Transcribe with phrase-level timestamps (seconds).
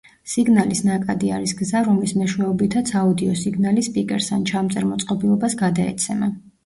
[0.33, 6.33] სიგნალის ნაკადი არის გზა რომლის მეშვეობითაც აუდიო სიგნალი სპიკერს ან ჩამწერ მოწყობილობას გადაეცემა.